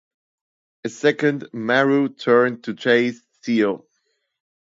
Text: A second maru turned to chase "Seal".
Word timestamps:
A 0.83 0.89
second 0.89 1.47
maru 1.53 2.09
turned 2.09 2.63
to 2.63 2.73
chase 2.73 3.21
"Seal". 3.43 3.85